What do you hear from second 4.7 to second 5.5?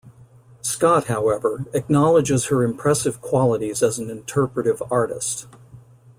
artist.